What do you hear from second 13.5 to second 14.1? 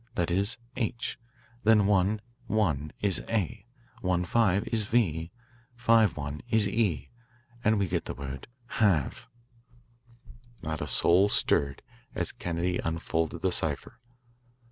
cipher.